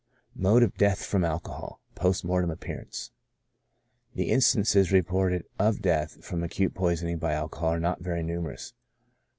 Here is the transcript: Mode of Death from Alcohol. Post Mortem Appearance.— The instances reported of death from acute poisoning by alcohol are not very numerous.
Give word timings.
Mode 0.33 0.63
of 0.63 0.75
Death 0.77 1.05
from 1.05 1.23
Alcohol. 1.23 1.79
Post 1.93 2.25
Mortem 2.25 2.49
Appearance.— 2.49 3.11
The 4.15 4.31
instances 4.31 4.91
reported 4.91 5.43
of 5.59 5.83
death 5.83 6.25
from 6.25 6.41
acute 6.43 6.73
poisoning 6.73 7.19
by 7.19 7.33
alcohol 7.33 7.73
are 7.75 7.79
not 7.79 8.01
very 8.01 8.23
numerous. 8.23 8.73